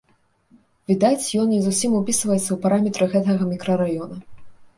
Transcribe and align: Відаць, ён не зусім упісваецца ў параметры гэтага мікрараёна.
Відаць, 0.91 1.33
ён 1.43 1.47
не 1.55 1.59
зусім 1.65 1.91
упісваецца 1.99 2.41
ў 2.51 2.57
параметры 2.65 3.05
гэтага 3.13 3.43
мікрараёна. 3.53 4.15